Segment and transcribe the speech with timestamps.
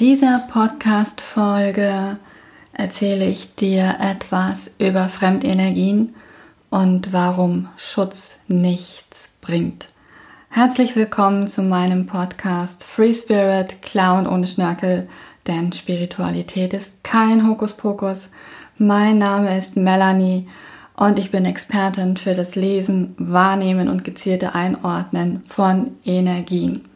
[0.00, 2.16] dieser Podcast-Folge
[2.72, 6.14] erzähle ich dir etwas über Fremdenergien
[6.70, 9.88] und warum Schutz nichts bringt.
[10.48, 15.06] Herzlich willkommen zu meinem Podcast Free Spirit, Clown ohne Schnörkel,
[15.46, 18.30] denn Spiritualität ist kein Hokuspokus.
[18.78, 20.48] Mein Name ist Melanie
[20.96, 26.89] und ich bin Expertin für das Lesen, Wahrnehmen und gezielte Einordnen von Energien.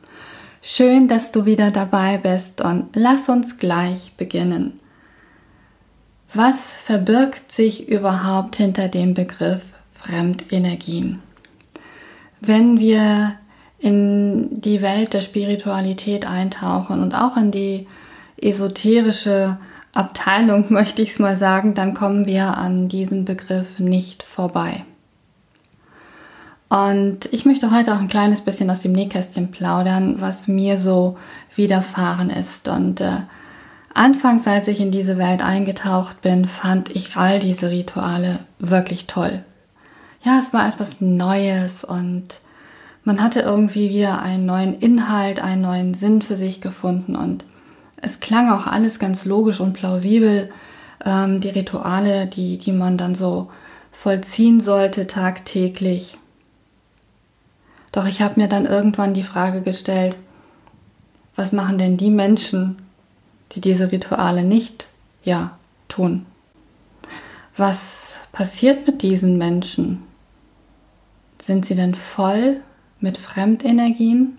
[0.67, 4.80] Schön, dass du wieder dabei bist und lass uns gleich beginnen.
[6.33, 11.21] Was verbirgt sich überhaupt hinter dem Begriff Fremdenergien?
[12.41, 13.35] Wenn wir
[13.79, 17.87] in die Welt der Spiritualität eintauchen und auch in die
[18.38, 19.59] esoterische
[19.93, 24.87] Abteilung, möchte ich es mal sagen, dann kommen wir an diesem Begriff nicht vorbei.
[26.74, 31.16] Und ich möchte heute auch ein kleines bisschen aus dem Nähkästchen plaudern, was mir so
[31.55, 32.66] widerfahren ist.
[32.66, 33.19] Und äh,
[33.95, 39.45] anfangs, als ich in diese Welt eingetaucht bin, fand ich all diese Rituale wirklich toll.
[40.24, 42.40] Ja, es war etwas Neues und
[43.04, 47.45] man hatte irgendwie wieder einen neuen Inhalt, einen neuen Sinn für sich gefunden und
[48.02, 50.51] es klang auch alles ganz logisch und plausibel.
[51.04, 53.49] Ähm, die Rituale, die, die man dann so
[53.93, 56.18] vollziehen sollte tagtäglich.
[57.95, 60.16] Doch ich habe mir dann irgendwann die Frage gestellt,
[61.37, 62.74] was machen denn die Menschen,
[63.52, 64.88] die diese Rituale nicht
[65.22, 65.56] ja
[65.87, 66.26] tun?
[67.56, 70.03] Was passiert mit diesen Menschen?
[71.41, 72.56] Sind sie denn voll
[72.98, 74.38] mit Fremdenergien?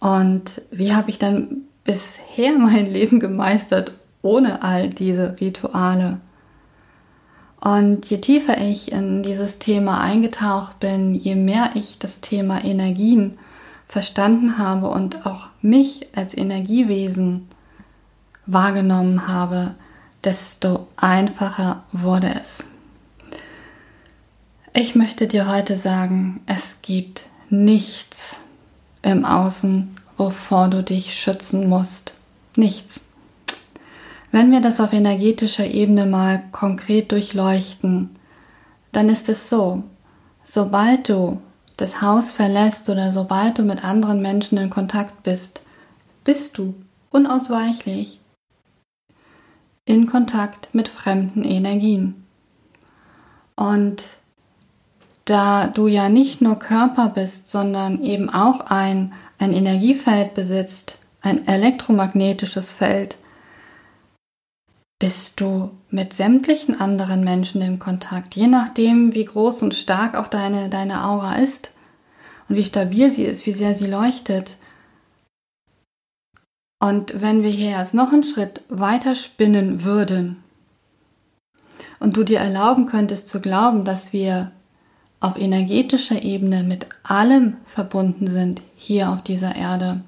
[0.00, 6.18] Und wie habe ich dann bisher mein Leben gemeistert ohne all diese Rituale?
[7.64, 13.38] Und je tiefer ich in dieses Thema eingetaucht bin, je mehr ich das Thema Energien
[13.88, 17.48] verstanden habe und auch mich als Energiewesen
[18.44, 19.76] wahrgenommen habe,
[20.22, 22.68] desto einfacher wurde es.
[24.74, 28.42] Ich möchte dir heute sagen, es gibt nichts
[29.00, 32.12] im Außen, wovor du dich schützen musst.
[32.56, 33.06] Nichts.
[34.34, 38.10] Wenn wir das auf energetischer Ebene mal konkret durchleuchten,
[38.90, 39.84] dann ist es so,
[40.42, 41.40] sobald du
[41.76, 45.60] das Haus verlässt oder sobald du mit anderen Menschen in Kontakt bist,
[46.24, 46.74] bist du
[47.10, 48.18] unausweichlich
[49.84, 52.24] in Kontakt mit fremden Energien.
[53.54, 54.02] Und
[55.26, 61.46] da du ja nicht nur Körper bist, sondern eben auch ein, ein Energiefeld besitzt, ein
[61.46, 63.16] elektromagnetisches Feld,
[65.04, 70.28] bist du mit sämtlichen anderen Menschen in Kontakt, je nachdem, wie groß und stark auch
[70.28, 71.72] deine, deine Aura ist
[72.48, 74.56] und wie stabil sie ist, wie sehr sie leuchtet.
[76.80, 80.42] Und wenn wir hier erst noch einen Schritt weiter spinnen würden
[82.00, 84.52] und du dir erlauben könntest zu glauben, dass wir
[85.20, 90.00] auf energetischer Ebene mit allem verbunden sind hier auf dieser Erde,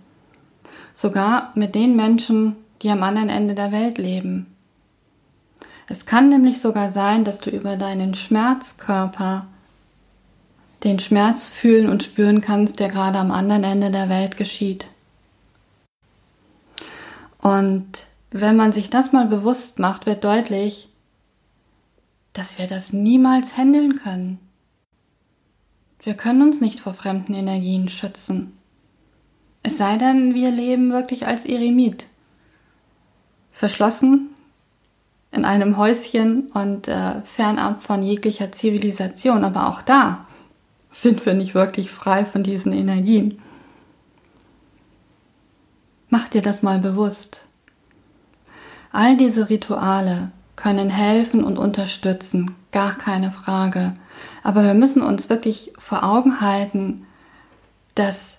[0.94, 4.55] sogar mit den Menschen, die am anderen Ende der Welt leben,
[5.88, 9.46] es kann nämlich sogar sein, dass du über deinen Schmerzkörper
[10.84, 14.86] den Schmerz fühlen und spüren kannst, der gerade am anderen Ende der Welt geschieht.
[17.40, 20.88] Und wenn man sich das mal bewusst macht, wird deutlich,
[22.32, 24.38] dass wir das niemals handeln können.
[26.02, 28.56] Wir können uns nicht vor fremden Energien schützen.
[29.62, 32.06] Es sei denn, wir leben wirklich als Eremit.
[33.50, 34.30] Verschlossen
[35.36, 39.44] in einem Häuschen und äh, fernab von jeglicher Zivilisation.
[39.44, 40.26] Aber auch da
[40.90, 43.40] sind wir nicht wirklich frei von diesen Energien.
[46.08, 47.46] Mach dir das mal bewusst.
[48.92, 53.94] All diese Rituale können helfen und unterstützen, gar keine Frage.
[54.42, 57.06] Aber wir müssen uns wirklich vor Augen halten,
[57.94, 58.38] dass,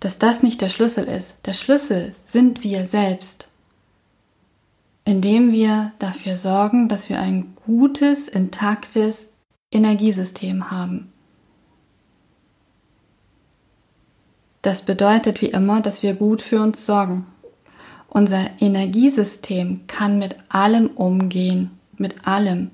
[0.00, 1.46] dass das nicht der Schlüssel ist.
[1.46, 3.48] Der Schlüssel sind wir selbst
[5.04, 9.38] indem wir dafür sorgen, dass wir ein gutes, intaktes
[9.70, 11.12] Energiesystem haben.
[14.62, 17.26] Das bedeutet wie immer, dass wir gut für uns sorgen.
[18.08, 22.70] Unser Energiesystem kann mit allem umgehen, mit allem.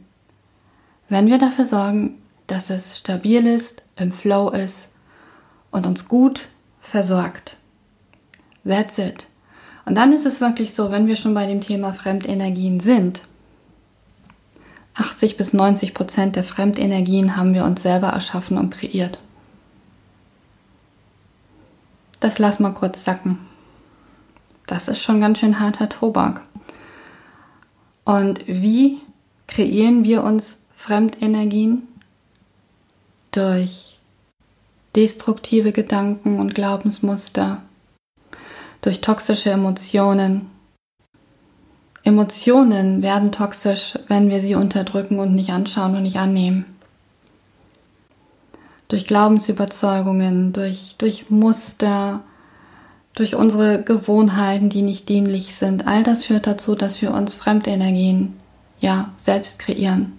[1.09, 4.91] Wenn wir dafür sorgen, dass es stabil ist, im Flow ist
[5.71, 6.49] und uns gut
[6.81, 7.57] versorgt.
[8.65, 9.27] That's it.
[9.88, 13.23] Und dann ist es wirklich so, wenn wir schon bei dem Thema Fremdenergien sind,
[14.94, 19.19] 80 bis 90 Prozent der Fremdenergien haben wir uns selber erschaffen und kreiert.
[22.20, 23.38] Das lass mal kurz sacken.
[24.67, 26.43] Das ist schon ganz schön harter Tobak.
[28.05, 28.99] Und wie
[29.46, 31.88] kreieren wir uns Fremdenergien?
[33.31, 33.99] Durch
[34.94, 37.62] destruktive Gedanken und Glaubensmuster,
[38.83, 40.51] durch toxische Emotionen.
[42.05, 46.65] Emotionen werden toxisch, wenn wir sie unterdrücken und nicht anschauen und nicht annehmen.
[48.89, 52.23] Durch Glaubensüberzeugungen, durch, durch Muster,
[53.15, 55.87] durch unsere Gewohnheiten, die nicht dienlich sind.
[55.87, 58.39] All das führt dazu, dass wir uns Fremdenergien
[58.81, 60.13] ja selbst kreieren.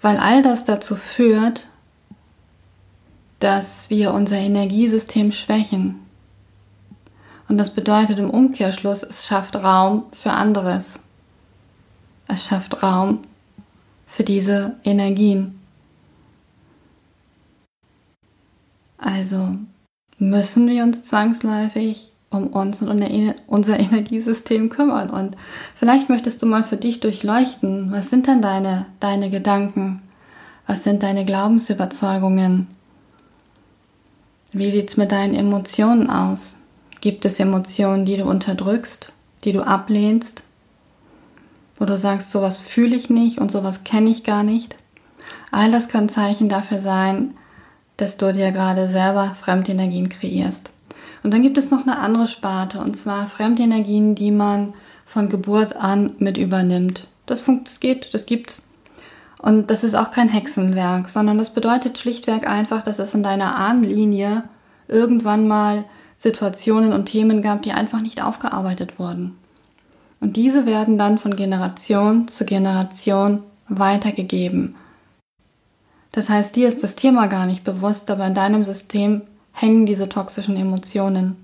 [0.00, 1.66] Weil all das dazu führt,
[3.40, 6.03] dass wir unser Energiesystem schwächen.
[7.48, 11.04] Und das bedeutet im Umkehrschluss, es schafft Raum für anderes.
[12.26, 13.20] Es schafft Raum
[14.06, 15.60] für diese Energien.
[18.96, 19.56] Also
[20.18, 23.02] müssen wir uns zwangsläufig um uns und
[23.46, 25.10] unser Energiesystem kümmern.
[25.10, 25.36] Und
[25.76, 30.02] vielleicht möchtest du mal für dich durchleuchten, was sind denn deine, deine Gedanken?
[30.66, 32.66] Was sind deine Glaubensüberzeugungen?
[34.52, 36.56] Wie sieht es mit deinen Emotionen aus?
[37.04, 39.12] Gibt es Emotionen, die du unterdrückst,
[39.44, 40.42] die du ablehnst?
[41.78, 44.74] Wo du sagst, sowas fühle ich nicht und sowas kenne ich gar nicht?
[45.50, 47.34] All das kann Zeichen dafür sein,
[47.98, 50.70] dass du dir gerade selber Fremdenergien kreierst.
[51.22, 54.72] Und dann gibt es noch eine andere Sparte, und zwar Fremdenergien, die man
[55.04, 57.08] von Geburt an mit übernimmt.
[57.26, 58.62] Das, das geht, das gibt's.
[59.42, 63.56] Und das ist auch kein Hexenwerk, sondern das bedeutet schlichtweg einfach, dass es in deiner
[63.56, 64.44] Ahnenlinie
[64.88, 65.84] irgendwann mal
[66.16, 69.36] Situationen und Themen gab, die einfach nicht aufgearbeitet wurden.
[70.20, 74.74] Und diese werden dann von Generation zu Generation weitergegeben.
[76.12, 79.22] Das heißt, dir ist das Thema gar nicht bewusst, aber in deinem System
[79.52, 81.36] hängen diese toxischen Emotionen.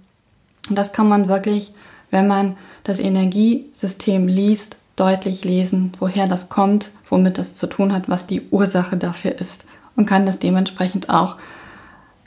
[0.68, 1.72] Und das kann man wirklich,
[2.10, 8.08] wenn man das Energiesystem liest, deutlich lesen, woher das kommt, womit das zu tun hat,
[8.08, 9.64] was die Ursache dafür ist
[9.96, 11.36] und kann das dementsprechend auch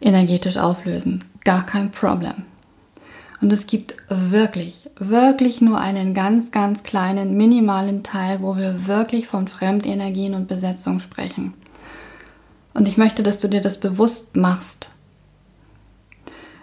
[0.01, 1.23] energetisch auflösen.
[1.43, 2.43] Gar kein Problem.
[3.41, 9.27] Und es gibt wirklich, wirklich nur einen ganz, ganz kleinen, minimalen Teil, wo wir wirklich
[9.27, 11.53] von Fremdenergien und Besetzung sprechen.
[12.73, 14.89] Und ich möchte, dass du dir das bewusst machst.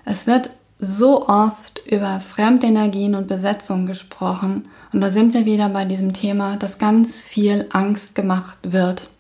[0.07, 4.67] Es wird so oft über Fremdenergien und Besetzung gesprochen.
[4.93, 9.11] Und da sind wir wieder bei diesem Thema, dass ganz viel Angst gemacht wird.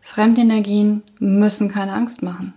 [0.00, 2.54] Fremdenergien müssen keine Angst machen.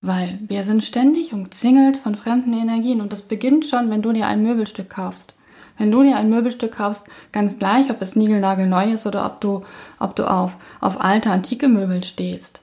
[0.00, 4.26] Weil wir sind ständig umzingelt von fremden Energien und das beginnt schon, wenn du dir
[4.26, 5.34] ein Möbelstück kaufst.
[5.78, 9.62] Wenn du dir ein Möbelstück kaufst, ganz gleich, ob es niegelnagelneu ist oder ob du,
[9.98, 12.62] ob du auf, auf alte, antike Möbel stehst.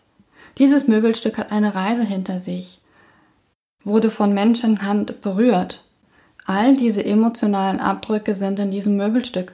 [0.58, 2.80] Dieses Möbelstück hat eine Reise hinter sich,
[3.84, 5.84] wurde von Menschenhand berührt.
[6.46, 9.54] All diese emotionalen Abdrücke sind in diesem Möbelstück.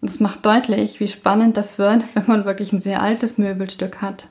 [0.00, 4.00] Und es macht deutlich, wie spannend das wird, wenn man wirklich ein sehr altes Möbelstück
[4.00, 4.28] hat.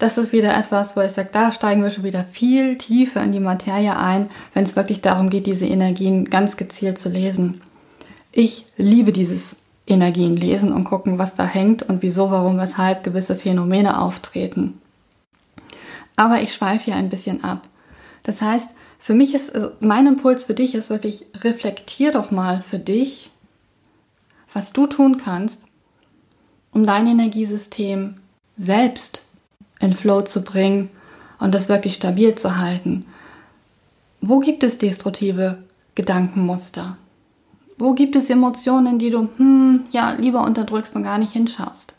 [0.00, 3.32] Das ist wieder etwas, wo ich sage, da steigen wir schon wieder viel tiefer in
[3.32, 7.60] die Materie ein, wenn es wirklich darum geht, diese Energien ganz gezielt zu lesen.
[8.32, 13.36] Ich liebe dieses Energien lesen und gucken, was da hängt und wieso, warum, weshalb gewisse
[13.36, 14.80] Phänomene auftreten.
[16.16, 17.68] Aber ich schweife hier ein bisschen ab.
[18.22, 22.62] Das heißt, für mich ist, also mein Impuls für dich ist wirklich, reflektier doch mal
[22.62, 23.28] für dich,
[24.54, 25.66] was du tun kannst,
[26.72, 28.14] um dein Energiesystem
[28.56, 29.26] selbst
[29.80, 30.90] in Flow zu bringen
[31.38, 33.06] und das wirklich stabil zu halten.
[34.20, 35.58] Wo gibt es destruktive
[35.94, 36.96] Gedankenmuster?
[37.78, 41.94] Wo gibt es Emotionen, die du hm, ja lieber unterdrückst und gar nicht hinschaust?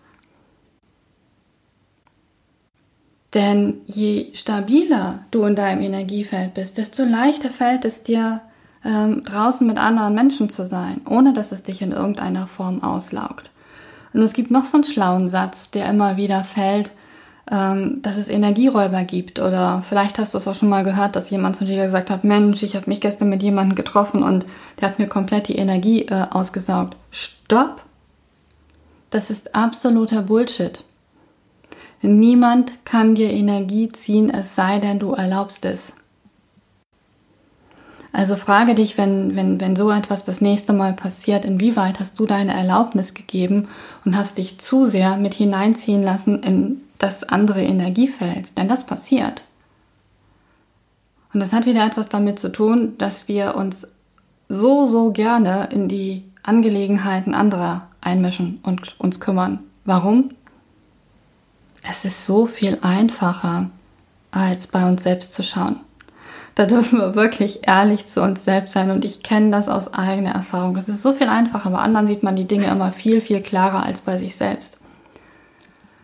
[3.33, 8.41] Denn je stabiler du in deinem Energiefeld bist, desto leichter fällt es dir,
[8.83, 13.51] ähm, draußen mit anderen Menschen zu sein, ohne dass es dich in irgendeiner Form auslaugt.
[14.13, 16.91] Und es gibt noch so einen schlauen Satz, der immer wieder fällt,
[17.45, 19.39] dass es Energieräuber gibt.
[19.39, 22.23] Oder vielleicht hast du es auch schon mal gehört, dass jemand zu dir gesagt hat,
[22.23, 24.45] Mensch, ich habe mich gestern mit jemandem getroffen und
[24.79, 26.95] der hat mir komplett die Energie äh, ausgesaugt.
[27.09, 27.83] Stopp!
[29.09, 30.83] Das ist absoluter Bullshit.
[32.01, 35.95] Niemand kann dir Energie ziehen, es sei denn, du erlaubst es.
[38.13, 42.25] Also frage dich, wenn, wenn, wenn so etwas das nächste Mal passiert, inwieweit hast du
[42.25, 43.69] deine Erlaubnis gegeben
[44.03, 49.43] und hast dich zu sehr mit hineinziehen lassen in das andere Energiefeld, denn das passiert.
[51.33, 53.87] Und das hat wieder etwas damit zu tun, dass wir uns
[54.49, 59.59] so, so gerne in die Angelegenheiten anderer einmischen und uns kümmern.
[59.83, 60.31] Warum?
[61.89, 63.71] Es ist so viel einfacher,
[64.29, 65.79] als bei uns selbst zu schauen.
[66.53, 70.31] Da dürfen wir wirklich ehrlich zu uns selbst sein und ich kenne das aus eigener
[70.31, 70.75] Erfahrung.
[70.75, 73.83] Es ist so viel einfacher, bei anderen sieht man die Dinge immer viel, viel klarer
[73.83, 74.80] als bei sich selbst.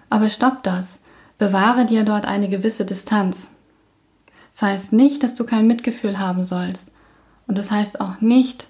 [0.09, 1.01] Aber stopp das.
[1.37, 3.53] Bewahre dir dort eine gewisse Distanz.
[4.51, 6.91] Das heißt nicht, dass du kein Mitgefühl haben sollst.
[7.47, 8.67] Und das heißt auch nicht,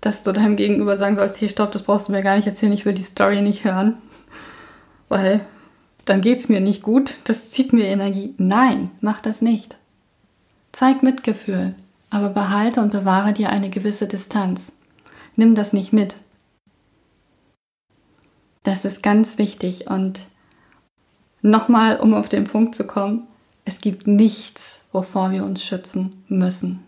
[0.00, 2.72] dass du deinem Gegenüber sagen sollst, hey, stopp, das brauchst du mir gar nicht erzählen,
[2.72, 3.96] ich will die Story nicht hören.
[5.08, 5.40] Weil
[6.06, 8.34] dann geht es mir nicht gut, das zieht mir Energie.
[8.38, 9.76] Nein, mach das nicht.
[10.72, 11.74] Zeig Mitgefühl,
[12.08, 14.72] aber behalte und bewahre dir eine gewisse Distanz.
[15.36, 16.16] Nimm das nicht mit.
[18.62, 20.20] Das ist ganz wichtig und
[21.42, 23.26] nochmal, um auf den Punkt zu kommen,
[23.64, 26.84] es gibt nichts, wovor wir uns schützen müssen.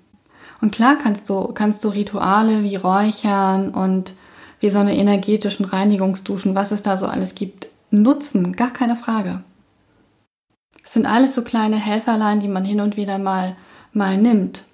[0.61, 4.15] Und klar kannst du, kannst du Rituale wie Räuchern und
[4.61, 9.43] wie so eine energetischen Reinigungsduschen, was es da so alles gibt, nutzen, gar keine Frage.
[10.85, 13.57] Es sind alles so kleine Helferlein, die man hin und wieder mal,
[13.93, 14.65] mal nimmt.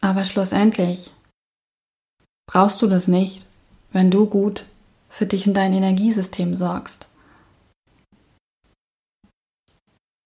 [0.00, 1.10] Aber schlussendlich
[2.54, 3.44] brauchst du das nicht,
[3.92, 4.64] wenn du gut
[5.08, 7.08] für dich und dein Energiesystem sorgst.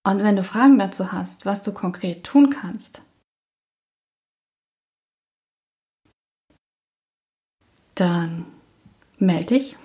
[0.07, 3.01] Und wenn du Fragen dazu hast, was du konkret tun kannst,
[7.95, 8.45] dann
[9.19, 9.77] melde dich.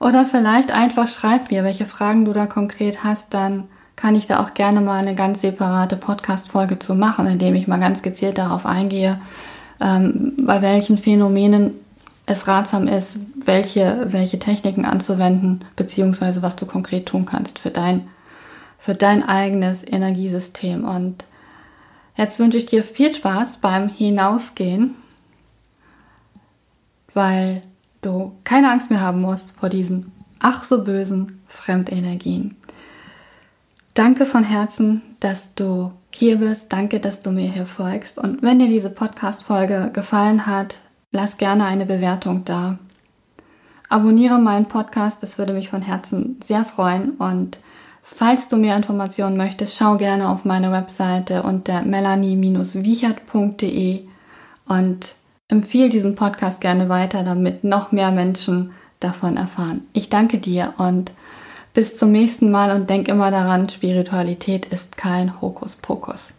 [0.00, 4.42] Oder vielleicht einfach schreib mir, welche Fragen du da konkret hast, dann kann ich da
[4.42, 8.64] auch gerne mal eine ganz separate Podcast-Folge zu machen, indem ich mal ganz gezielt darauf
[8.64, 9.20] eingehe,
[9.78, 11.72] bei welchen Phänomenen
[12.26, 18.08] es ratsam ist, welche, welche Techniken anzuwenden, beziehungsweise was du konkret tun kannst für dein
[18.84, 20.84] für dein eigenes Energiesystem.
[20.84, 21.24] Und
[22.16, 24.94] jetzt wünsche ich dir viel Spaß beim Hinausgehen,
[27.14, 27.62] weil
[28.02, 32.56] du keine Angst mehr haben musst vor diesen ach so bösen Fremdenergien.
[33.94, 36.72] Danke von Herzen, dass du hier bist.
[36.72, 38.18] Danke, dass du mir hier folgst.
[38.18, 40.78] Und wenn dir diese Podcast-Folge gefallen hat,
[41.12, 42.78] lass gerne eine Bewertung da.
[43.88, 47.12] Abonniere meinen Podcast, das würde mich von Herzen sehr freuen.
[47.12, 47.58] Und
[48.06, 54.02] Falls du mehr Informationen möchtest, schau gerne auf meine Webseite unter melanie-wiechert.de
[54.68, 55.14] und
[55.48, 59.86] empfehle diesen Podcast gerne weiter, damit noch mehr Menschen davon erfahren.
[59.94, 61.12] Ich danke dir und
[61.74, 66.32] bis zum nächsten Mal und denk immer daran, Spiritualität ist kein Hokuspokus.